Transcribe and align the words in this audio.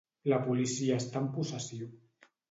La 0.31 0.37
policia 0.45 0.95
està 1.01 1.21
en 1.25 1.27
possessió. 1.35 1.91